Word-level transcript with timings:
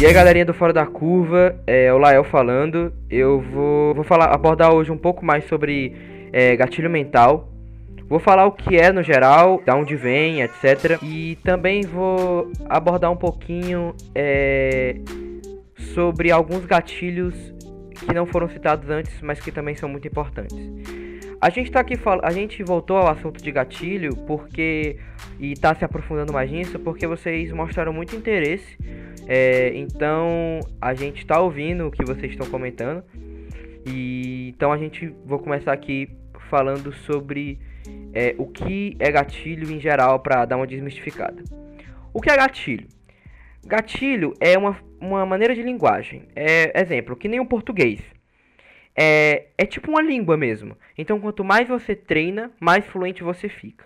E 0.00 0.06
aí 0.06 0.12
galerinha 0.12 0.44
do 0.44 0.54
Fora 0.54 0.72
da 0.72 0.86
Curva, 0.86 1.54
é 1.66 1.92
o 1.92 1.98
Lael 1.98 2.24
falando. 2.24 2.92
Eu 3.10 3.40
vou, 3.40 3.94
vou 3.94 4.04
falar, 4.04 4.26
abordar 4.26 4.72
hoje 4.72 4.90
um 4.90 4.96
pouco 4.96 5.24
mais 5.24 5.44
sobre 5.44 5.94
é, 6.32 6.56
gatilho 6.56 6.88
mental. 6.88 7.52
Vou 8.08 8.18
falar 8.18 8.46
o 8.46 8.52
que 8.52 8.76
é 8.76 8.90
no 8.90 9.02
geral, 9.02 9.60
da 9.66 9.74
onde 9.74 9.96
vem, 9.96 10.40
etc. 10.40 10.98
E 11.02 11.36
também 11.44 11.82
vou 11.82 12.50
abordar 12.68 13.10
um 13.10 13.16
pouquinho 13.16 13.94
é, 14.14 14.96
sobre 15.94 16.30
alguns 16.30 16.64
gatilhos 16.64 17.34
que 18.06 18.14
não 18.14 18.24
foram 18.24 18.48
citados 18.48 18.88
antes, 18.88 19.20
mas 19.20 19.40
que 19.40 19.50
também 19.50 19.74
são 19.74 19.88
muito 19.88 20.06
importantes. 20.06 20.56
A 21.46 21.50
gente 21.50 21.70
tá 21.70 21.78
aqui 21.78 21.94
a 22.24 22.32
gente 22.32 22.60
voltou 22.64 22.96
ao 22.96 23.06
assunto 23.06 23.40
de 23.40 23.52
gatilho 23.52 24.16
porque 24.26 24.96
e 25.38 25.54
tá 25.54 25.72
se 25.76 25.84
aprofundando 25.84 26.32
mais 26.32 26.50
nisso 26.50 26.76
porque 26.80 27.06
vocês 27.06 27.52
mostraram 27.52 27.92
muito 27.92 28.16
interesse 28.16 28.76
é, 29.28 29.70
então 29.76 30.58
a 30.80 30.92
gente 30.92 31.18
está 31.18 31.40
ouvindo 31.40 31.86
o 31.86 31.90
que 31.92 32.04
vocês 32.04 32.32
estão 32.32 32.50
comentando. 32.50 33.04
E 33.86 34.48
então 34.48 34.72
a 34.72 34.76
gente 34.76 35.14
vou 35.24 35.38
começar 35.38 35.72
aqui 35.72 36.08
falando 36.50 36.92
sobre 36.92 37.60
é, 38.12 38.34
o 38.38 38.48
que 38.48 38.96
é 38.98 39.08
gatilho 39.12 39.70
em 39.72 39.78
geral 39.78 40.18
para 40.18 40.44
dar 40.46 40.56
uma 40.56 40.66
desmistificada. 40.66 41.44
O 42.12 42.20
que 42.20 42.28
é 42.28 42.36
gatilho? 42.36 42.88
Gatilho 43.64 44.34
é 44.40 44.58
uma, 44.58 44.76
uma 45.00 45.24
maneira 45.24 45.54
de 45.54 45.62
linguagem. 45.62 46.24
É, 46.34 46.80
exemplo, 46.82 47.14
que 47.14 47.28
nem 47.28 47.38
o 47.38 47.46
português. 47.46 48.00
É, 48.96 49.48
é 49.58 49.66
tipo 49.66 49.90
uma 49.90 50.00
língua 50.00 50.36
mesmo. 50.36 50.76
Então, 50.96 51.20
quanto 51.20 51.44
mais 51.44 51.68
você 51.68 51.94
treina, 51.94 52.50
mais 52.58 52.84
fluente 52.86 53.22
você 53.22 53.48
fica. 53.48 53.84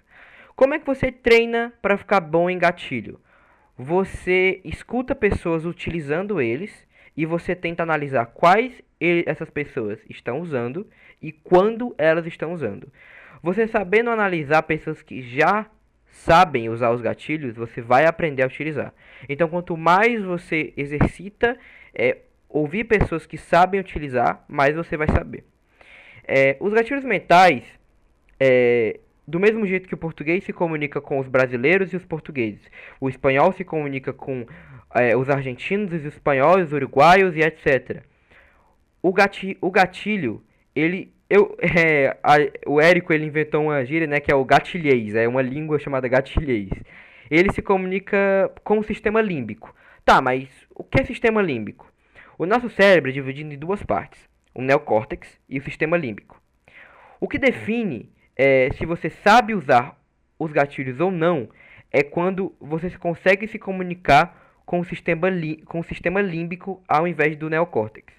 Como 0.54 0.74
é 0.74 0.78
que 0.78 0.86
você 0.86 1.10
treina 1.10 1.72
para 1.82 1.96
ficar 1.96 2.20
bom 2.20 2.48
em 2.48 2.58
gatilho? 2.58 3.18
você 3.80 4.60
escuta 4.62 5.14
pessoas 5.14 5.64
utilizando 5.64 6.38
eles 6.38 6.86
e 7.16 7.24
você 7.24 7.54
tenta 7.54 7.82
analisar 7.82 8.26
quais 8.26 8.82
essas 9.24 9.48
pessoas 9.48 9.98
estão 10.10 10.38
usando 10.40 10.86
e 11.22 11.32
quando 11.32 11.94
elas 11.96 12.26
estão 12.26 12.52
usando. 12.52 12.92
Você 13.42 13.66
sabendo 13.66 14.10
analisar 14.10 14.64
pessoas 14.64 15.00
que 15.00 15.22
já 15.22 15.64
sabem 16.08 16.68
usar 16.68 16.90
os 16.90 17.00
gatilhos, 17.00 17.56
você 17.56 17.80
vai 17.80 18.04
aprender 18.04 18.42
a 18.42 18.46
utilizar. 18.46 18.92
Então, 19.26 19.48
quanto 19.48 19.78
mais 19.78 20.22
você 20.22 20.74
exercita 20.76 21.56
é, 21.94 22.18
ouvir 22.50 22.84
pessoas 22.84 23.24
que 23.24 23.38
sabem 23.38 23.80
utilizar, 23.80 24.44
mais 24.48 24.74
você 24.74 24.96
vai 24.96 25.06
saber. 25.06 25.44
É, 26.26 26.56
os 26.60 26.72
gatilhos 26.72 27.04
mentais, 27.04 27.62
é, 28.38 28.98
do 29.26 29.38
mesmo 29.38 29.64
jeito 29.66 29.88
que 29.88 29.94
o 29.94 29.98
português 29.98 30.44
se 30.44 30.52
comunica 30.52 31.00
com 31.00 31.18
os 31.20 31.28
brasileiros 31.28 31.92
e 31.92 31.96
os 31.96 32.04
portugueses, 32.04 32.60
o 33.00 33.08
espanhol 33.08 33.52
se 33.52 33.64
comunica 33.64 34.12
com 34.12 34.44
é, 34.94 35.16
os 35.16 35.30
argentinos, 35.30 35.92
os 35.92 36.04
espanhóis, 36.04 36.66
os 36.66 36.72
uruguaios 36.72 37.36
e 37.36 37.40
etc. 37.40 38.02
O 39.00 39.12
gatilho, 39.12 39.56
o 39.60 39.70
gatilho 39.70 40.42
ele, 40.74 41.12
eu, 41.28 41.56
é, 41.62 42.16
a, 42.22 42.36
o 42.66 42.80
Érico 42.80 43.12
ele 43.12 43.26
inventou 43.26 43.62
uma 43.62 43.84
gíria, 43.84 44.06
né, 44.06 44.18
que 44.18 44.32
é 44.32 44.34
o 44.34 44.44
gatilhês, 44.44 45.14
é 45.14 45.28
uma 45.28 45.42
língua 45.42 45.78
chamada 45.78 46.08
gatilhês. 46.08 46.70
Ele 47.30 47.52
se 47.52 47.62
comunica 47.62 48.50
com 48.64 48.80
o 48.80 48.84
sistema 48.84 49.20
límbico. 49.20 49.72
Tá, 50.04 50.20
mas 50.20 50.48
o 50.74 50.82
que 50.82 51.00
é 51.00 51.04
sistema 51.04 51.40
límbico? 51.40 51.89
O 52.40 52.46
nosso 52.46 52.70
cérebro 52.70 53.10
é 53.10 53.12
dividido 53.12 53.52
em 53.52 53.58
duas 53.58 53.82
partes, 53.82 54.18
o 54.54 54.62
neocórtex 54.62 55.38
e 55.46 55.58
o 55.58 55.62
sistema 55.62 55.94
límbico. 55.98 56.40
O 57.20 57.28
que 57.28 57.36
define 57.36 58.10
é, 58.34 58.70
se 58.78 58.86
você 58.86 59.10
sabe 59.10 59.54
usar 59.54 60.02
os 60.38 60.50
gatilhos 60.50 61.00
ou 61.00 61.10
não, 61.10 61.50
é 61.92 62.02
quando 62.02 62.56
você 62.58 62.88
consegue 62.96 63.46
se 63.46 63.58
comunicar 63.58 64.58
com 64.64 64.80
o 64.80 64.84
sistema, 64.86 65.28
com 65.66 65.80
o 65.80 65.84
sistema 65.84 66.22
límbico 66.22 66.82
ao 66.88 67.06
invés 67.06 67.36
do 67.36 67.50
neocórtex. 67.50 68.10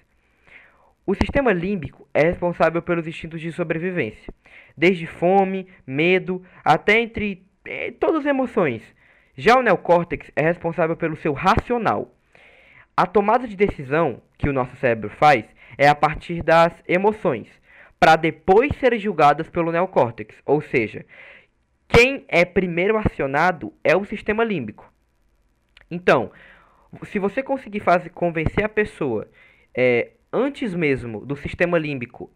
O 1.04 1.16
sistema 1.16 1.52
límbico 1.52 2.06
é 2.14 2.22
responsável 2.22 2.80
pelos 2.80 3.08
instintos 3.08 3.40
de 3.40 3.50
sobrevivência, 3.50 4.32
desde 4.76 5.04
fome, 5.04 5.66
medo, 5.84 6.46
até 6.64 7.00
entre 7.00 7.44
é, 7.64 7.90
todas 7.90 8.20
as 8.20 8.26
emoções. 8.26 8.84
Já 9.36 9.58
o 9.58 9.62
neocórtex 9.62 10.30
é 10.36 10.42
responsável 10.42 10.96
pelo 10.96 11.16
seu 11.16 11.32
racional. 11.32 12.14
A 12.96 13.06
tomada 13.06 13.48
de 13.48 13.56
decisão 13.56 14.22
que 14.36 14.48
o 14.48 14.52
nosso 14.52 14.76
cérebro 14.76 15.10
faz 15.10 15.44
é 15.78 15.88
a 15.88 15.94
partir 15.94 16.42
das 16.42 16.72
emoções 16.86 17.48
para 17.98 18.16
depois 18.16 18.74
serem 18.80 18.98
julgadas 18.98 19.48
pelo 19.48 19.72
neocórtex. 19.72 20.34
Ou 20.44 20.60
seja, 20.60 21.06
quem 21.88 22.24
é 22.28 22.44
primeiro 22.44 22.96
acionado 22.96 23.72
é 23.84 23.96
o 23.96 24.04
sistema 24.04 24.42
límbico. 24.42 24.92
Então, 25.90 26.32
se 27.04 27.18
você 27.18 27.42
conseguir 27.42 27.80
fazer, 27.80 28.10
convencer 28.10 28.64
a 28.64 28.68
pessoa 28.68 29.28
é, 29.74 30.12
antes 30.32 30.74
mesmo 30.74 31.24
do 31.24 31.36
sistema 31.36 31.78
límbico 31.78 32.30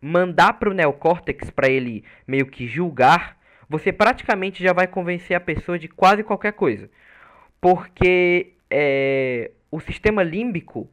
mandar 0.00 0.54
para 0.54 0.70
o 0.70 0.74
neocórtex 0.74 1.50
para 1.50 1.68
ele 1.68 2.04
meio 2.26 2.46
que 2.46 2.66
julgar, 2.66 3.36
você 3.68 3.92
praticamente 3.92 4.62
já 4.62 4.72
vai 4.72 4.86
convencer 4.86 5.36
a 5.36 5.40
pessoa 5.40 5.78
de 5.78 5.88
quase 5.88 6.22
qualquer 6.22 6.52
coisa. 6.52 6.90
Porque 7.60 8.54
é, 8.70 9.50
o 9.70 9.80
sistema 9.80 10.22
límbico 10.22 10.88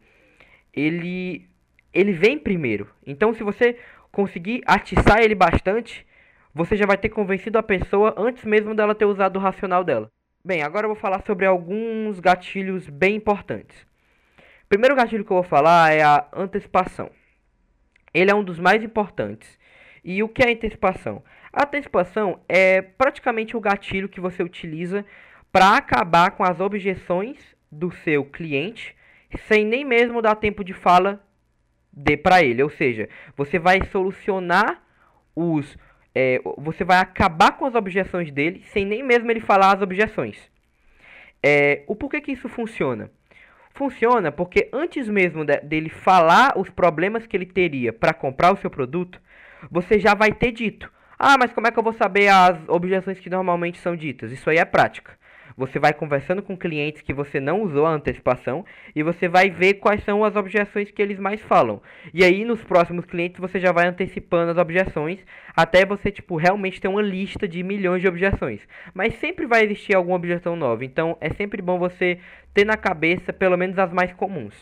ele, 0.74 1.50
ele 1.94 2.14
vem 2.14 2.38
primeiro. 2.38 2.90
Então, 3.06 3.34
se 3.34 3.44
você 3.44 3.78
conseguir 4.12 4.62
atiçar 4.66 5.20
ele 5.20 5.36
bastante, 5.36 6.06
você 6.54 6.76
já 6.76 6.86
vai 6.86 6.98
ter 6.98 7.10
convencido 7.10 7.58
a 7.58 7.64
pessoa 7.64 8.14
antes 8.18 8.44
mesmo 8.46 8.76
dela 8.76 8.96
ter 8.96 9.06
usado 9.06 9.38
o 9.38 9.42
racional 9.42 9.84
dela. 9.84 10.12
Bem, 10.44 10.62
agora 10.62 10.86
eu 10.86 10.90
vou 10.90 11.00
falar 11.00 11.22
sobre 11.26 11.46
alguns 11.46 12.20
gatilhos 12.20 12.88
bem 12.88 13.16
importantes. 13.16 13.82
O 14.64 14.68
primeiro 14.70 14.96
gatilho 14.96 15.26
que 15.26 15.32
eu 15.32 15.38
vou 15.38 15.44
falar 15.44 15.92
é 15.94 16.04
a 16.04 16.28
antecipação. 16.34 17.10
Ele 18.14 18.32
é 18.32 18.36
um 18.36 18.44
dos 18.44 18.60
mais 18.60 18.84
importantes. 18.84 19.58
E 20.04 20.24
o 20.24 20.30
que 20.30 20.44
é 20.44 20.52
antecipação? 20.52 21.24
A 21.52 21.64
antecipação 21.64 22.40
é 22.48 22.82
praticamente 22.82 23.58
o 23.58 23.60
gatilho 23.60 24.08
que 24.08 24.22
você 24.22 24.42
utiliza 24.42 25.06
para 25.52 25.76
acabar 25.76 26.32
com 26.32 26.44
as 26.44 26.60
objeções 26.60 27.57
do 27.78 27.92
seu 27.92 28.26
cliente 28.26 28.96
sem 29.48 29.66
nem 29.66 29.86
mesmo 29.86 30.22
dar 30.22 30.36
tempo 30.36 30.64
de 30.64 30.74
fala 30.74 31.22
dê 31.92 32.18
para 32.18 32.44
ele. 32.44 32.64
Ou 32.64 32.70
seja, 32.70 33.10
você 33.36 33.60
vai 33.60 33.84
solucionar 33.92 34.82
os. 35.36 35.78
É, 36.14 36.42
você 36.58 36.84
vai 36.84 36.98
acabar 36.98 37.52
com 37.52 37.66
as 37.66 37.76
objeções 37.76 38.32
dele 38.32 38.64
sem 38.72 38.86
nem 38.86 39.04
mesmo 39.04 39.30
ele 39.30 39.40
falar 39.40 39.76
as 39.76 39.82
objeções. 39.82 40.38
É, 41.44 41.84
o 41.88 41.96
porquê 41.96 42.20
que 42.20 42.32
isso 42.32 42.50
funciona? 42.50 43.12
Funciona 43.76 44.32
porque 44.32 44.70
antes 44.74 45.08
mesmo 45.08 45.46
de, 45.46 45.60
dele 45.60 45.90
falar 45.90 46.58
os 46.58 46.70
problemas 46.70 47.28
que 47.28 47.38
ele 47.38 47.46
teria 47.46 47.94
para 47.94 48.14
comprar 48.14 48.52
o 48.52 48.58
seu 48.58 48.72
produto, 48.72 49.22
você 49.70 50.00
já 50.00 50.16
vai 50.16 50.32
ter 50.32 50.52
dito: 50.52 50.92
Ah, 51.20 51.38
mas 51.38 51.54
como 51.54 51.68
é 51.68 51.72
que 51.72 51.78
eu 51.78 51.84
vou 51.84 51.94
saber 51.94 52.30
as 52.30 52.58
objeções 52.68 53.20
que 53.20 53.30
normalmente 53.30 53.78
são 53.78 53.96
ditas? 53.96 54.32
Isso 54.32 54.50
aí 54.50 54.58
é 54.58 54.66
prática. 54.66 55.16
Você 55.58 55.80
vai 55.80 55.92
conversando 55.92 56.44
com 56.44 56.56
clientes 56.56 57.02
que 57.02 57.12
você 57.12 57.40
não 57.40 57.64
usou 57.64 57.88
a 57.88 57.92
antecipação 57.92 58.64
e 58.96 59.02
você 59.02 59.28
vai 59.28 59.50
ver 59.50 59.76
quais 59.76 60.04
são 60.04 60.24
as 60.24 60.36
objeções 60.36 60.92
que 60.92 61.02
eles 61.02 61.18
mais 61.18 61.42
falam. 61.42 61.82
E 62.14 62.24
aí 62.24 62.46
nos 62.46 62.64
próximos 62.64 63.06
clientes 63.06 63.40
você 63.40 63.60
já 63.60 63.72
vai 63.72 63.88
antecipando 63.88 64.52
as 64.52 64.58
objeções 64.58 65.20
até 65.56 65.84
você 65.84 66.12
tipo 66.12 66.38
realmente 66.38 66.80
ter 66.80 66.88
uma 66.88 67.02
lista 67.02 67.48
de 67.48 67.64
milhões 67.64 68.04
de 68.04 68.08
objeções. 68.08 68.62
Mas 68.94 69.16
sempre 69.16 69.48
vai 69.48 69.64
existir 69.64 69.96
alguma 69.96 70.18
objeção 70.18 70.56
nova, 70.56 70.86
então 70.86 71.18
é 71.20 71.32
sempre 71.32 71.60
bom 71.60 71.80
você 71.80 72.20
ter 72.54 72.64
na 72.64 72.78
cabeça 72.78 73.34
pelo 73.34 73.58
menos 73.58 73.80
as 73.80 73.92
mais 73.92 74.14
comuns. 74.14 74.54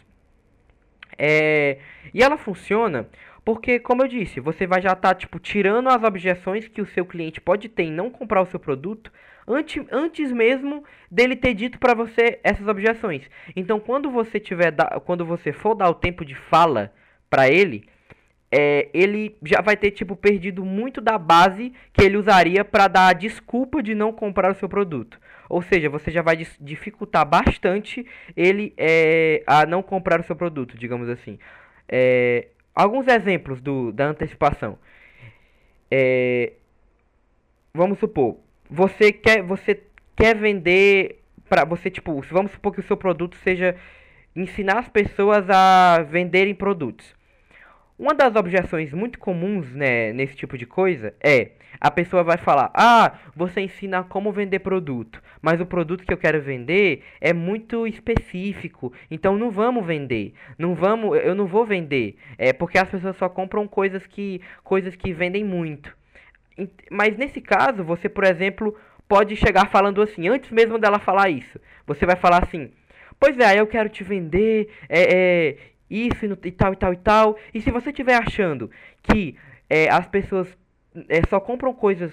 É... 1.17 1.77
E 2.13 2.23
ela 2.23 2.37
funciona 2.37 3.05
porque, 3.43 3.79
como 3.79 4.01
eu 4.01 4.07
disse, 4.07 4.39
você 4.39 4.65
vai 4.65 4.81
já 4.81 4.93
estar 4.93 5.09
tá, 5.09 5.13
tipo 5.13 5.39
tirando 5.39 5.89
as 5.89 6.01
objeções 6.03 6.69
que 6.69 6.81
o 6.81 6.85
seu 6.87 7.05
cliente 7.05 7.41
pode 7.41 7.67
ter 7.67 7.83
em 7.83 7.91
não 7.91 8.09
comprar 8.09 8.41
o 8.41 8.45
seu 8.45 8.59
produto 8.59 9.11
antes, 9.47 9.83
antes 9.91 10.31
mesmo 10.31 10.83
dele 11.09 11.35
ter 11.35 11.53
dito 11.53 11.79
para 11.79 11.93
você 11.93 12.39
essas 12.43 12.67
objeções. 12.67 13.29
Então, 13.55 13.79
quando 13.79 14.09
você 14.09 14.39
tiver 14.39 14.73
quando 15.05 15.25
você 15.25 15.51
for 15.51 15.75
dar 15.75 15.89
o 15.89 15.95
tempo 15.95 16.25
de 16.25 16.35
fala 16.35 16.93
para 17.29 17.49
ele, 17.49 17.87
é, 18.51 18.89
ele 18.93 19.35
já 19.43 19.61
vai 19.61 19.75
ter 19.75 19.91
tipo 19.91 20.15
perdido 20.15 20.63
muito 20.63 21.01
da 21.01 21.17
base 21.17 21.73
que 21.91 22.03
ele 22.03 22.17
usaria 22.17 22.63
para 22.63 22.87
dar 22.87 23.07
a 23.09 23.13
desculpa 23.13 23.81
de 23.81 23.93
não 23.93 24.13
comprar 24.13 24.51
o 24.51 24.55
seu 24.55 24.69
produto. 24.69 25.19
Ou 25.49 25.61
seja, 25.61 25.89
você 25.89 26.09
já 26.09 26.21
vai 26.21 26.37
dificultar 26.59 27.25
bastante 27.25 28.05
ele 28.35 28.73
é, 28.77 29.43
a 29.45 29.65
não 29.65 29.83
comprar 29.83 30.19
o 30.19 30.23
seu 30.23 30.35
produto, 30.35 30.77
digamos 30.77 31.09
assim. 31.09 31.37
É, 31.87 32.47
alguns 32.73 33.07
exemplos 33.07 33.61
do, 33.61 33.91
da 33.91 34.07
antecipação. 34.07 34.77
É, 35.89 36.53
vamos 37.73 37.99
supor, 37.99 38.37
você 38.69 39.11
quer 39.11 39.41
você 39.41 39.81
quer 40.15 40.35
vender 40.35 41.21
para 41.49 41.65
você 41.65 41.89
tipo, 41.89 42.19
vamos 42.31 42.51
supor 42.51 42.73
que 42.73 42.79
o 42.79 42.83
seu 42.83 42.97
produto 42.97 43.35
seja 43.37 43.75
ensinar 44.35 44.79
as 44.79 44.89
pessoas 44.89 45.49
a 45.49 46.03
venderem 46.03 46.53
produtos. 46.53 47.15
Uma 47.97 48.13
das 48.13 48.35
objeções 48.35 48.91
muito 48.93 49.17
comuns 49.17 49.71
né, 49.73 50.11
nesse 50.11 50.35
tipo 50.35 50.57
de 50.57 50.65
coisa 50.65 51.13
é 51.23 51.51
a 51.79 51.89
pessoa 51.89 52.23
vai 52.23 52.37
falar: 52.37 52.71
Ah, 52.73 53.19
você 53.35 53.61
ensina 53.61 54.03
como 54.03 54.31
vender 54.31 54.59
produto, 54.59 55.21
mas 55.41 55.61
o 55.61 55.65
produto 55.65 56.03
que 56.05 56.11
eu 56.11 56.17
quero 56.17 56.41
vender 56.41 57.03
é 57.21 57.31
muito 57.33 57.87
específico, 57.87 58.91
então 59.09 59.37
não 59.37 59.49
vamos 59.49 59.85
vender. 59.85 60.33
Não 60.57 60.75
vamos, 60.75 61.17
eu 61.23 61.35
não 61.35 61.47
vou 61.47 61.65
vender. 61.65 62.17
É 62.37 62.51
porque 62.51 62.77
as 62.77 62.89
pessoas 62.89 63.15
só 63.17 63.29
compram 63.29 63.67
coisas 63.67 64.05
que 64.05 64.41
coisas 64.63 64.95
que 64.95 65.13
vendem 65.13 65.43
muito. 65.43 65.95
Mas 66.89 67.17
nesse 67.17 67.41
caso, 67.41 67.83
você, 67.83 68.07
por 68.07 68.23
exemplo, 68.23 68.75
pode 69.07 69.35
chegar 69.35 69.69
falando 69.69 70.01
assim, 70.01 70.27
antes 70.27 70.51
mesmo 70.51 70.77
dela 70.77 70.99
falar 70.99 71.29
isso. 71.29 71.59
Você 71.85 72.05
vai 72.05 72.15
falar 72.15 72.43
assim: 72.43 72.71
Pois 73.19 73.37
é, 73.39 73.59
eu 73.59 73.67
quero 73.67 73.89
te 73.89 74.03
vender 74.03 74.69
é, 74.89 75.01
é, 75.01 75.57
isso 75.89 76.25
e 76.43 76.51
tal 76.51 76.73
e 76.73 76.75
tal 76.75 76.93
e 76.93 76.97
tal. 76.97 77.37
E 77.53 77.61
se 77.61 77.71
você 77.71 77.89
estiver 77.89 78.15
achando 78.15 78.69
que 79.03 79.35
é, 79.69 79.89
as 79.89 80.07
pessoas 80.07 80.47
é, 81.09 81.21
só 81.29 81.39
compram 81.39 81.73
coisas 81.73 82.11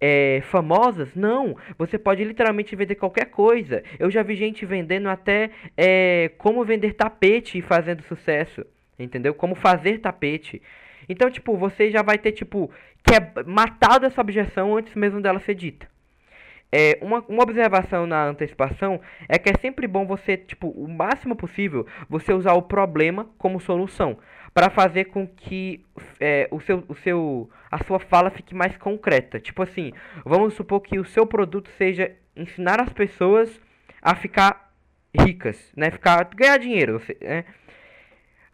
é, 0.00 0.40
famosas, 0.42 1.14
não. 1.14 1.56
Você 1.78 1.98
pode 1.98 2.24
literalmente 2.24 2.74
vender 2.74 2.96
qualquer 2.96 3.26
coisa. 3.26 3.82
Eu 3.98 4.10
já 4.10 4.22
vi 4.22 4.34
gente 4.34 4.66
vendendo 4.66 5.08
até 5.08 5.50
é, 5.76 6.30
como 6.38 6.64
vender 6.64 6.94
tapete 6.94 7.58
e 7.58 7.62
fazendo 7.62 8.02
sucesso. 8.02 8.64
Entendeu? 8.98 9.32
Como 9.32 9.54
fazer 9.54 9.98
tapete. 9.98 10.60
Então, 11.12 11.30
tipo, 11.30 11.56
você 11.56 11.90
já 11.90 12.02
vai 12.02 12.18
ter, 12.18 12.32
tipo, 12.32 12.70
que 13.04 13.14
é 13.14 13.44
matado 13.44 14.06
essa 14.06 14.20
objeção 14.20 14.76
antes 14.76 14.94
mesmo 14.94 15.20
dela 15.20 15.40
ser 15.40 15.54
dita. 15.54 15.86
É, 16.74 16.98
uma, 17.02 17.22
uma 17.28 17.42
observação 17.42 18.06
na 18.06 18.24
antecipação 18.24 18.98
é 19.28 19.38
que 19.38 19.50
é 19.50 19.54
sempre 19.60 19.86
bom 19.86 20.06
você, 20.06 20.38
tipo, 20.38 20.68
o 20.68 20.88
máximo 20.88 21.36
possível, 21.36 21.86
você 22.08 22.32
usar 22.32 22.54
o 22.54 22.62
problema 22.62 23.28
como 23.36 23.60
solução 23.60 24.16
para 24.54 24.70
fazer 24.70 25.06
com 25.06 25.26
que 25.26 25.84
é, 26.18 26.48
o 26.50 26.60
seu, 26.60 26.82
o 26.88 26.94
seu, 26.94 27.50
a 27.70 27.84
sua 27.84 27.98
fala 27.98 28.30
fique 28.30 28.54
mais 28.54 28.74
concreta. 28.78 29.38
Tipo 29.38 29.62
assim, 29.62 29.92
vamos 30.24 30.54
supor 30.54 30.80
que 30.80 30.98
o 30.98 31.04
seu 31.04 31.26
produto 31.26 31.70
seja 31.76 32.10
ensinar 32.34 32.80
as 32.80 32.90
pessoas 32.90 33.60
a 34.00 34.14
ficar 34.14 34.72
ricas, 35.14 35.72
né? 35.76 35.90
Ficar 35.90 36.24
ganhar 36.34 36.58
dinheiro, 36.58 37.00
né? 37.20 37.44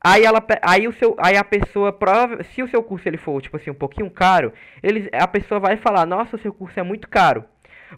Aí 0.01 0.25
ela, 0.25 0.45
aí 0.63 0.87
o 0.87 0.93
seu, 0.93 1.17
aí 1.19 1.37
a 1.37 1.45
pessoa 1.45 1.93
prova, 1.93 2.43
se 2.45 2.63
o 2.63 2.69
seu 2.69 2.83
curso 2.83 3.09
ele 3.09 3.17
for 3.17 3.41
tipo 3.43 3.57
assim 3.57 3.71
um 3.71 3.75
pouquinho 3.75 4.11
caro, 4.11 4.53
ele, 4.83 5.09
a 5.13 5.27
pessoa 5.27 5.59
vai 5.59 5.77
falar, 5.77 6.07
nossa, 6.07 6.37
o 6.37 6.39
seu 6.39 6.53
curso 6.53 6.79
é 6.79 6.83
muito 6.83 7.09
caro. 7.09 7.45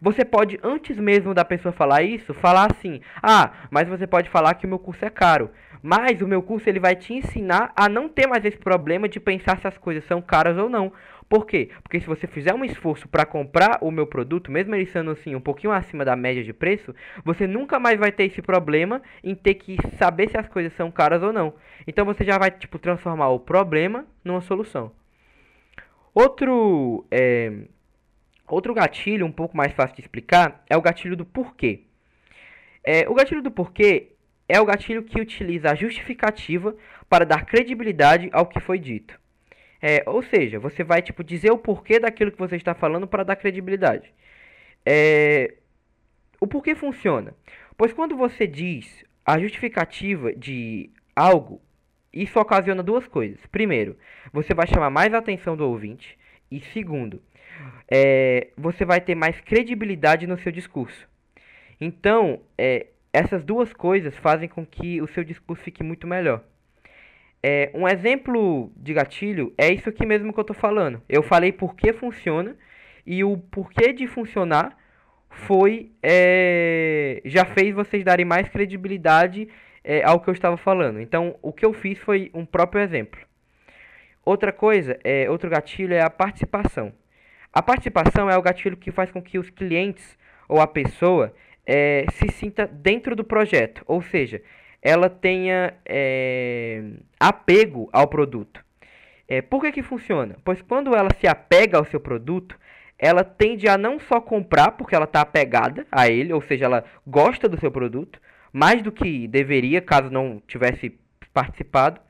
Você 0.00 0.25
pode, 0.25 0.58
antes 0.62 0.97
mesmo 0.99 1.35
da 1.35 1.44
pessoa 1.44 1.73
falar 1.73 2.02
isso, 2.02 2.32
falar 2.35 2.70
assim: 2.70 3.00
Ah, 3.23 3.50
mas 3.70 3.88
você 3.88 4.06
pode 4.06 4.31
falar 4.31 4.55
que 4.55 4.67
o 4.67 4.69
meu 4.69 4.79
curso 4.79 5.05
é 5.05 5.11
caro. 5.11 5.50
Mas 5.82 6.20
o 6.20 6.29
meu 6.29 6.43
curso 6.43 6.69
ele 6.69 6.79
vai 6.79 6.94
te 6.94 7.14
ensinar 7.14 7.73
a 7.75 7.88
não 7.88 8.08
ter 8.08 8.26
mais 8.26 8.44
esse 8.44 8.58
problema 8.58 9.08
de 9.08 9.19
pensar 9.19 9.58
se 9.58 9.67
as 9.67 9.79
coisas 9.79 10.05
são 10.05 10.20
caras 10.20 10.58
ou 10.58 10.69
não. 10.69 10.93
Por 11.31 11.47
quê? 11.47 11.71
Porque 11.82 12.00
se 12.00 12.06
você 12.06 12.27
fizer 12.27 12.53
um 12.53 12.65
esforço 12.65 13.09
para 13.09 13.25
comprar 13.25 13.79
o 13.81 13.91
meu 13.93 14.06
produto, 14.06 14.50
mesmo 14.50 14.75
ele 14.75 14.87
sendo 14.87 15.12
assim 15.12 15.37
um 15.37 15.41
pouquinho 15.41 15.73
acima 15.73 16.05
da 16.05 16.17
média 16.17 16.43
de 16.43 16.53
preço, 16.53 16.93
você 17.25 17.47
nunca 17.47 17.79
mais 17.79 18.00
vai 18.00 18.11
ter 18.11 18.25
esse 18.25 18.43
problema 18.43 19.00
em 19.23 19.37
ter 19.37 19.55
que 19.55 19.77
saber 19.97 20.29
se 20.29 20.37
as 20.37 20.49
coisas 20.49 20.73
são 20.73 20.91
caras 20.91 21.23
ou 21.23 21.32
não. 21.32 21.55
Então 21.87 22.05
você 22.05 22.25
já 22.25 22.37
vai 22.37 22.50
tipo 22.50 22.81
transformar 22.81 23.29
o 23.29 23.38
problema 23.38 24.05
numa 24.25 24.41
solução. 24.41 24.91
Outro 26.12 27.06
é, 27.12 27.53
Outro 28.50 28.75
gatilho 28.75 29.25
um 29.25 29.31
pouco 29.31 29.56
mais 29.56 29.73
fácil 29.73 29.94
de 29.94 30.03
explicar 30.03 30.65
é 30.69 30.77
o 30.77 30.82
gatilho 30.82 31.17
do 31.17 31.25
porquê. 31.25 31.85
É, 32.82 33.09
o 33.09 33.15
gatilho 33.15 33.41
do 33.41 33.50
porquê 33.53 34.15
é 34.49 34.61
o 34.61 34.65
gatilho 34.65 35.05
que 35.05 35.21
utiliza 35.21 35.71
a 35.71 35.77
justificativa 35.77 36.75
para 37.09 37.25
dar 37.25 37.47
credibilidade 37.47 38.29
ao 38.32 38.47
que 38.47 38.59
foi 38.59 38.81
dito. 38.81 39.19
É, 39.82 40.03
ou 40.06 40.23
seja, 40.23 40.59
você 40.59 40.85
vai 40.85 41.00
tipo 41.00 41.25
dizer 41.25 41.50
o 41.50 41.59
porquê 41.59 41.99
daquilo 41.99 42.31
que 42.31 42.38
você 42.38 42.56
está 42.56 42.75
falando 42.75 43.06
para 43.06 43.25
dar 43.25 43.37
credibilidade. 43.37 44.12
É, 44.85 45.55
o 46.41 46.47
porquê 46.47 46.75
funciona? 46.75 47.35
Pois 47.77 47.93
quando 47.93 48.17
você 48.17 48.47
diz 48.47 49.05
a 49.25 49.38
justificativa 49.38 50.35
de 50.35 50.91
algo, 51.15 51.61
isso 52.12 52.38
ocasiona 52.38 52.82
duas 52.82 53.06
coisas. 53.06 53.38
Primeiro, 53.47 53.97
você 54.32 54.53
vai 54.53 54.67
chamar 54.67 54.91
mais 54.91 55.15
atenção 55.15 55.56
do 55.56 55.67
ouvinte. 55.67 56.19
E 56.50 56.61
segundo, 56.73 57.23
é, 57.88 58.49
você 58.56 58.85
vai 58.85 59.00
ter 59.00 59.15
mais 59.15 59.41
credibilidade 59.41 60.27
no 60.27 60.38
seu 60.38 60.50
discurso. 60.50 61.09
Então, 61.81 62.41
é, 62.59 62.88
essas 63.12 63.44
duas 63.44 63.73
coisas 63.73 64.17
fazem 64.17 64.49
com 64.49 64.67
que 64.67 65.00
o 65.00 65.06
seu 65.09 65.25
discurso 65.25 65.62
fique 65.62 65.82
muito 65.82 66.06
melhor. 66.06 66.44
É, 67.43 67.71
um 67.75 67.89
exemplo 67.89 68.71
de 68.77 68.93
gatilho 68.93 69.53
é 69.57 69.73
isso 69.73 69.89
aqui 69.89 70.05
mesmo 70.05 70.33
que 70.33 70.39
eu 70.39 70.43
estou 70.43 70.57
falando. 70.57 71.03
Eu 71.09 71.23
falei 71.23 71.53
por 71.53 71.75
que 71.75 71.93
funciona 71.93 72.57
e 73.07 73.25
o 73.25 73.39
porquê 73.39 73.93
de 73.93 74.07
funcionar 74.07 74.77
foi 75.31 75.91
é, 76.03 77.23
já 77.25 77.45
fez 77.45 77.75
vocês 77.75 78.05
darem 78.05 78.27
mais 78.27 78.49
credibilidade 78.49 79.49
é, 79.83 80.05
ao 80.05 80.21
que 80.21 80.29
eu 80.29 80.35
estava 80.35 80.57
falando. 80.57 81.01
Então, 81.01 81.37
o 81.41 81.53
que 81.53 81.65
eu 81.65 81.73
fiz 81.73 81.99
foi 81.99 82.31
um 82.35 82.45
próprio 82.45 82.83
exemplo. 82.83 83.21
Outra 84.25 84.53
coisa, 84.53 84.99
é, 85.03 85.31
outro 85.31 85.49
gatilho 85.49 85.95
é 85.95 86.03
a 86.03 86.11
participação. 86.11 86.93
A 87.53 87.63
participação 87.63 88.29
é 88.31 88.37
o 88.37 88.43
gatilho 88.43 88.77
que 88.77 88.93
faz 88.93 89.11
com 89.11 89.23
que 89.23 89.39
os 89.39 89.49
clientes 89.51 90.19
ou 90.49 90.61
a 90.61 90.67
pessoa 90.67 91.35
é, 91.67 92.05
se 92.13 92.29
sinta 92.29 92.67
dentro 92.67 93.17
do 93.17 93.25
projeto, 93.25 93.83
ou 93.87 94.03
seja, 94.03 94.43
ela 94.82 95.11
tenha 95.11 95.75
é, 95.85 96.82
apego 97.19 97.88
ao 97.93 98.09
produto. 98.09 98.65
É, 99.29 99.41
por 99.41 99.61
que, 99.61 99.73
que 99.73 99.82
funciona? 99.82 100.37
Pois 100.44 100.61
quando 100.62 100.94
ela 100.94 101.11
se 101.21 101.27
apega 101.27 101.79
ao 101.79 101.85
seu 101.85 102.00
produto, 102.00 102.59
ela 102.99 103.23
tende 103.23 103.69
a 103.69 103.79
não 103.79 103.99
só 103.99 104.21
comprar 104.21 104.73
porque 104.73 104.94
ela 104.94 105.05
está 105.05 105.21
apegada 105.21 105.87
a 105.91 106.09
ele, 106.09 106.32
ou 106.32 106.43
seja, 106.43 106.65
ela 106.65 106.85
gosta 107.06 107.49
do 107.49 107.59
seu 107.59 107.71
produto, 107.71 108.21
mais 108.53 108.82
do 108.82 108.91
que 108.91 109.29
deveria 109.29 109.81
caso 109.81 110.11
não 110.11 110.43
tivesse 110.47 110.99
participado, 111.32 112.00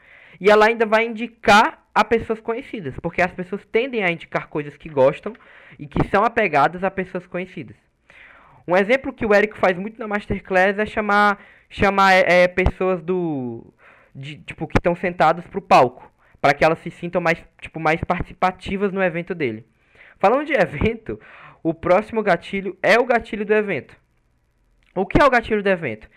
e 0.41 0.51
ela 0.51 0.67
ainda 0.67 0.87
vai 0.87 1.07
indicar 1.07 1.85
a 1.95 2.05
pessoas 2.05 2.41
conhecidas, 2.41 2.95
porque 3.03 3.21
as 3.21 3.33
pessoas 3.33 3.65
tendem 3.67 4.03
a 4.03 4.11
indicar 4.11 4.49
coisas 4.49 4.77
que 4.77 4.89
gostam 4.89 5.35
e 5.79 5.87
que 5.87 6.09
são 6.09 6.25
apegadas 6.25 6.83
a 6.83 6.91
pessoas 6.91 7.27
conhecidas. 7.27 7.77
Um 8.67 8.77
exemplo 8.77 9.13
que 9.13 9.27
o 9.27 9.35
Eric 9.35 9.59
faz 9.59 9.77
muito 9.77 9.99
na 9.99 10.07
Masterclass 10.07 10.79
é 10.79 10.87
chamar, 10.87 11.43
chamar 11.69 12.13
é, 12.13 12.47
pessoas 12.47 13.03
do 13.03 13.73
de, 14.15 14.37
tipo 14.39 14.67
que 14.67 14.79
estão 14.79 14.95
sentados 14.95 15.47
para 15.47 15.59
o 15.59 15.63
palco, 15.63 16.11
para 16.41 16.55
que 16.55 16.65
elas 16.65 16.79
se 16.81 16.91
sintam 16.91 17.21
mais 17.21 17.43
tipo 17.61 17.81
mais 17.81 18.03
participativas 18.05 18.93
no 18.93 19.03
evento 19.03 19.35
dele. 19.35 19.67
Falando 20.19 20.45
de 20.45 20.53
evento, 20.59 21.21
o 21.63 21.75
próximo 21.75 22.23
gatilho 22.23 22.77
é 22.83 22.99
o 22.99 23.05
gatilho 23.05 23.45
do 23.45 23.55
evento. 23.55 23.97
O 24.95 25.07
que 25.07 25.21
é 25.21 25.25
o 25.25 25.31
gatilho 25.31 25.63
do 25.63 25.69
evento? 25.69 26.09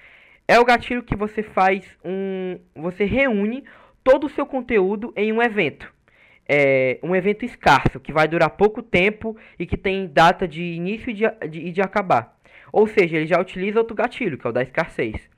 É 0.47 0.59
o 0.59 0.65
gatilho 0.65 1.03
que 1.03 1.15
você 1.15 1.41
faz 1.41 1.85
um, 2.03 2.59
você 2.75 3.05
reúne 3.05 3.63
todo 4.03 4.25
o 4.25 4.29
seu 4.29 4.45
conteúdo 4.45 5.13
em 5.15 5.31
um 5.31 5.41
evento. 5.41 5.91
É 6.47 6.99
um 7.01 7.15
evento 7.15 7.45
escasso, 7.45 7.99
que 7.99 8.11
vai 8.11 8.27
durar 8.27 8.49
pouco 8.51 8.81
tempo 8.81 9.37
e 9.57 9.65
que 9.65 9.77
tem 9.77 10.07
data 10.07 10.47
de 10.47 10.61
início 10.61 11.09
e 11.09 11.13
de, 11.13 11.23
de, 11.49 11.71
de 11.71 11.81
acabar. 11.81 12.37
Ou 12.71 12.87
seja, 12.87 13.17
ele 13.17 13.27
já 13.27 13.39
utiliza 13.39 13.79
outro 13.79 13.95
gatilho, 13.95 14.37
que 14.37 14.45
é 14.45 14.49
o 14.49 14.53
da 14.53 14.63
escassez. 14.63 15.29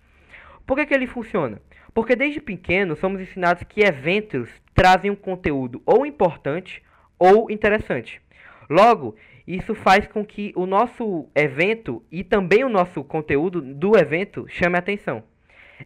Por 0.66 0.78
que, 0.78 0.86
que 0.86 0.94
ele 0.94 1.06
funciona? 1.06 1.62
Porque 1.94 2.16
desde 2.16 2.42
pequeno 2.42 2.96
somos 2.96 3.22
ensinados 3.22 3.64
que 3.64 3.82
eventos 3.82 4.50
trazem 4.74 5.12
um 5.12 5.16
conteúdo 5.16 5.82
ou 5.86 6.06
importante 6.06 6.82
ou 7.20 7.50
interessante. 7.52 8.22
Logo, 8.70 9.16
isso 9.48 9.76
faz 9.76 10.08
com 10.08 10.26
que 10.26 10.52
o 10.56 10.66
nosso 10.66 11.30
evento 11.36 12.04
e 12.12 12.24
também 12.24 12.64
o 12.64 12.70
nosso 12.70 13.04
conteúdo 13.04 13.62
do 13.62 13.98
evento 13.98 14.46
chame 14.48 14.78
atenção. 14.78 15.24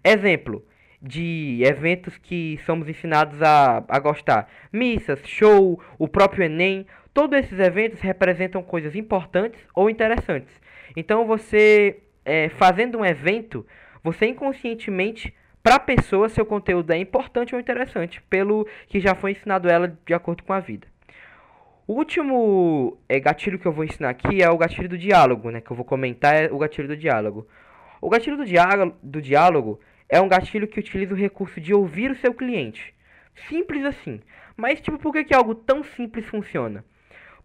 Exemplo, 0.03 0.65
de 1.01 1.61
eventos 1.63 2.17
que 2.17 2.59
somos 2.65 2.87
ensinados 2.89 3.41
a, 3.41 3.83
a 3.87 3.99
gostar. 3.99 4.49
Missas, 4.71 5.19
show, 5.25 5.81
o 5.97 6.07
próprio 6.07 6.43
Enem, 6.43 6.85
todos 7.13 7.39
esses 7.39 7.59
eventos 7.59 7.99
representam 8.01 8.61
coisas 8.61 8.95
importantes 8.95 9.59
ou 9.73 9.89
interessantes. 9.89 10.53
Então 10.95 11.25
você, 11.25 12.01
é, 12.25 12.49
fazendo 12.49 12.99
um 12.99 13.05
evento, 13.05 13.65
você 14.03 14.27
inconscientemente, 14.27 15.33
para 15.61 15.75
a 15.75 15.79
pessoa, 15.79 16.29
seu 16.29 16.45
conteúdo 16.45 16.91
é 16.91 16.97
importante 16.97 17.53
ou 17.53 17.61
interessante, 17.61 18.21
pelo 18.23 18.65
que 18.87 18.99
já 18.99 19.13
foi 19.13 19.31
ensinado 19.31 19.69
ela 19.69 19.97
de 20.05 20.13
acordo 20.13 20.43
com 20.43 20.53
a 20.53 20.59
vida. 20.59 20.87
O 21.85 21.93
último 21.93 22.97
é, 23.09 23.19
gatilho 23.19 23.57
que 23.57 23.65
eu 23.65 23.71
vou 23.71 23.83
ensinar 23.83 24.09
aqui 24.09 24.41
é 24.41 24.49
o 24.49 24.57
gatilho 24.57 24.87
do 24.87 24.97
diálogo, 24.97 25.49
né? 25.49 25.59
Que 25.59 25.71
eu 25.71 25.75
vou 25.75 25.83
comentar 25.83 26.35
é 26.35 26.51
o 26.51 26.57
gatilho 26.57 26.87
do 26.87 26.95
diálogo. 26.95 27.47
O 27.99 28.09
gatilho 28.09 28.37
do 28.37 28.45
do 29.01 29.21
diálogo 29.21 29.79
é 30.09 30.19
um 30.19 30.27
gatilho 30.27 30.67
que 30.67 30.79
utiliza 30.79 31.13
o 31.13 31.17
recurso 31.17 31.61
de 31.61 31.73
ouvir 31.73 32.11
o 32.11 32.17
seu 32.17 32.33
cliente. 32.33 32.93
Simples 33.47 33.85
assim. 33.85 34.19
Mas, 34.57 34.81
tipo, 34.81 34.97
por 34.97 35.13
que, 35.13 35.23
que 35.23 35.33
algo 35.33 35.55
tão 35.55 35.83
simples 35.83 36.25
funciona? 36.25 36.83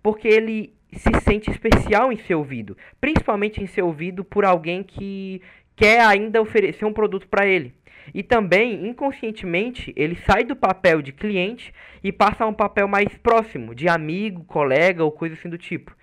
Porque 0.03 0.27
ele 0.27 0.75
se 0.93 1.11
sente 1.21 1.51
especial 1.51 2.13
em 2.13 2.17
ser 2.17 2.35
ouvido. 2.35 2.77
Principalmente 3.01 3.63
em 3.63 3.67
ser 3.67 3.83
ouvido 3.83 4.25
por 4.25 4.45
alguém 4.45 4.83
que, 4.83 5.41
quer 5.77 6.01
ainda 6.01 6.41
oferecer 6.41 6.85
um 6.85 6.93
produto 6.93 7.29
para 7.29 7.47
ele. 7.47 7.75
E 8.13 8.23
também, 8.23 8.87
inconscientemente, 8.87 9.93
ele 9.97 10.17
sai 10.17 10.45
do 10.45 10.55
papel 10.55 11.01
de 11.01 11.13
cliente 11.13 11.73
e 12.03 12.13
passa 12.13 12.45
a 12.45 12.47
um 12.47 12.53
papel 12.53 12.87
mais 12.87 13.17
próximo, 13.17 13.75
de 13.75 13.89
amigo, 13.89 14.45
colega 14.45 15.03
ou 15.03 15.11
coisa 15.11 15.35
assim 15.35 15.49
do 15.49 15.57
tipo. 15.57 15.97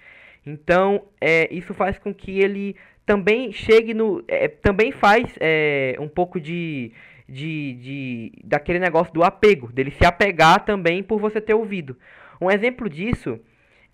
Então, 0.45 1.03
é, 1.19 1.47
isso 1.53 1.73
faz 1.73 1.99
com 1.99 2.13
que 2.13 2.39
ele 2.39 2.75
também 3.11 3.51
chegue 3.51 3.93
no. 3.93 4.23
É, 4.25 4.47
também 4.47 4.93
faz 4.93 5.35
é, 5.41 5.97
um 5.99 6.07
pouco 6.07 6.39
de, 6.39 6.93
de, 7.27 7.73
de. 7.73 8.31
daquele 8.41 8.79
negócio 8.79 9.13
do 9.13 9.21
apego, 9.21 9.69
dele 9.69 9.91
se 9.91 10.05
apegar 10.05 10.63
também 10.63 11.03
por 11.03 11.19
você 11.19 11.41
ter 11.41 11.53
ouvido. 11.53 11.97
Um 12.39 12.49
exemplo 12.49 12.89
disso 12.89 13.37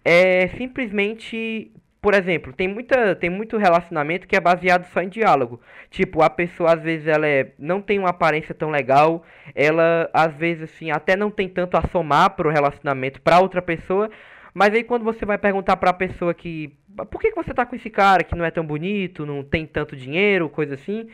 é 0.05 0.50
simplesmente 0.50 1.71
por 2.00 2.13
exemplo, 2.13 2.53
tem, 2.53 2.67
muita, 2.67 3.15
tem 3.15 3.29
muito 3.29 3.57
relacionamento 3.57 4.27
que 4.27 4.36
é 4.36 4.39
baseado 4.39 4.86
só 4.93 5.01
em 5.01 5.09
diálogo. 5.09 5.59
Tipo, 5.89 6.21
a 6.21 6.29
pessoa 6.29 6.75
às 6.75 6.81
vezes 6.81 7.07
ela 7.07 7.27
é, 7.27 7.51
não 7.57 7.81
tem 7.81 7.97
uma 7.97 8.09
aparência 8.09 8.53
tão 8.53 8.69
legal, 8.69 9.25
ela 9.55 10.07
às 10.13 10.33
vezes 10.33 10.63
assim 10.63 10.91
até 10.91 11.17
não 11.17 11.31
tem 11.31 11.50
tanto 11.50 11.75
a 11.75 11.81
somar 11.91 12.29
pro 12.36 12.51
relacionamento 12.51 13.19
para 13.19 13.39
outra 13.39 13.63
pessoa, 13.63 14.09
mas 14.58 14.74
aí 14.74 14.84
quando 14.84 15.04
você 15.04 15.24
vai 15.24 15.38
perguntar 15.38 15.78
para 15.78 15.92
a 15.92 15.94
pessoa 15.94 16.34
que 16.34 16.74
por 17.12 17.22
que, 17.22 17.30
que 17.30 17.36
você 17.36 17.54
tá 17.54 17.64
com 17.64 17.76
esse 17.76 17.92
cara 17.92 18.24
que 18.24 18.36
não 18.36 18.44
é 18.44 18.50
tão 18.50 18.66
bonito, 18.66 19.24
não 19.24 19.44
tem 19.44 19.68
tanto 19.68 19.96
dinheiro, 19.96 20.50
coisa 20.50 20.74
assim, 20.74 21.08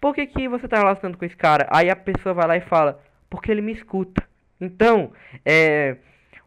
por 0.00 0.12
que, 0.12 0.26
que 0.26 0.48
você 0.48 0.66
tá 0.66 0.78
relacionando 0.78 1.16
com 1.16 1.24
esse 1.24 1.36
cara? 1.36 1.68
Aí 1.70 1.88
a 1.88 1.94
pessoa 1.94 2.34
vai 2.34 2.48
lá 2.48 2.56
e 2.56 2.60
fala, 2.60 3.00
porque 3.28 3.48
ele 3.48 3.60
me 3.60 3.70
escuta. 3.70 4.24
Então, 4.60 5.12
é, 5.46 5.98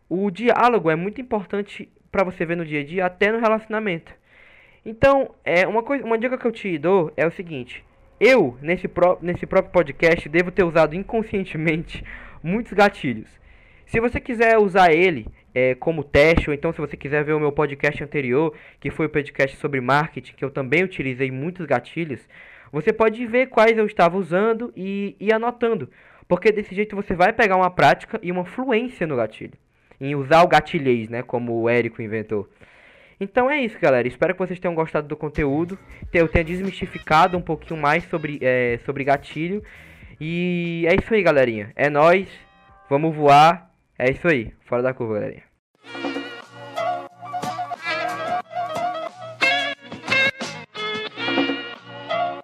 o 0.10 0.30
diálogo 0.30 0.90
é 0.90 0.98
muito 0.98 1.22
importante 1.22 1.90
para 2.12 2.26
você 2.26 2.46
ver 2.46 2.58
no 2.58 2.66
dia 2.66 2.82
a 2.82 2.84
dia, 2.84 3.06
até 3.06 3.32
no 3.32 3.40
relacionamento. 3.40 4.12
Então, 4.86 5.34
é 5.46 5.66
uma 5.66 5.82
coisa, 5.82 6.04
uma 6.04 6.18
dica 6.18 6.38
que 6.38 6.46
eu 6.46 6.52
te 6.52 6.78
dou 6.78 7.14
é 7.16 7.26
o 7.26 7.32
seguinte: 7.32 7.86
eu 8.20 8.58
nesse, 8.62 8.90
nesse 9.22 9.46
próprio 9.46 9.72
podcast 9.72 10.28
devo 10.28 10.52
ter 10.52 10.66
usado 10.66 10.94
inconscientemente 10.94 12.04
muitos 12.44 12.74
gatilhos. 12.74 13.42
Se 13.94 14.00
você 14.00 14.20
quiser 14.20 14.58
usar 14.58 14.92
ele 14.92 15.28
é, 15.54 15.76
como 15.76 16.04
teste, 16.04 16.50
ou 16.50 16.54
então 16.56 16.74
se 16.74 16.82
você 16.82 16.98
quiser 16.98 17.24
ver 17.24 17.34
o 17.34 17.40
meu 17.40 17.52
podcast 17.52 18.04
anterior, 18.04 18.52
que 18.80 18.90
foi 18.90 19.06
o 19.06 19.10
podcast 19.10 19.56
sobre 19.58 19.80
marketing, 19.80 20.34
que 20.34 20.44
eu 20.44 20.50
também 20.50 20.84
utilizei 20.84 21.30
muitos 21.30 21.68
gatilhos, 21.68 22.28
você 22.72 22.92
pode 22.92 23.24
ver 23.28 23.50
quais 23.50 23.78
eu 23.78 23.86
estava 23.86 24.18
usando 24.18 24.74
e 24.76 25.16
ir 25.20 25.32
anotando. 25.32 25.92
Porque 26.28 26.52
desse 26.52 26.74
jeito 26.74 26.96
você 26.96 27.14
vai 27.14 27.32
pegar 27.32 27.56
uma 27.56 27.70
prática 27.70 28.20
e 28.24 28.32
uma 28.32 28.44
fluência 28.44 29.06
no 29.06 29.16
gatilho 29.16 29.54
em 30.02 30.16
usar 30.16 30.42
o 30.42 30.48
gatilhês, 30.48 31.08
né? 31.08 31.22
Como 31.22 31.54
o 31.62 31.70
Érico 31.70 32.02
inventou. 32.02 32.50
Então 33.20 33.48
é 33.48 33.62
isso, 33.62 33.78
galera. 33.80 34.08
Espero 34.08 34.34
que 34.34 34.40
vocês 34.40 34.60
tenham 34.60 34.74
gostado 34.74 35.08
do 35.08 35.16
conteúdo. 35.16 35.78
Eu 36.12 36.28
tenha 36.28 36.44
desmistificado 36.44 37.38
um 37.38 37.42
pouquinho 37.44 37.80
mais 37.80 38.04
sobre, 38.06 38.40
é, 38.42 38.80
sobre 38.86 39.04
gatilho. 39.04 39.64
E 40.20 40.84
é 40.90 40.96
isso 40.96 41.14
aí, 41.14 41.22
galerinha. 41.22 41.72
É 41.76 41.92
nós. 41.92 42.28
Vamos 42.90 43.16
voar. 43.16 43.73
É 43.98 44.12
isso 44.12 44.28
aí. 44.28 44.54
Fora 44.62 44.82
da 44.84 44.94
curva, 44.94 45.16
galerinha. 45.16 45.53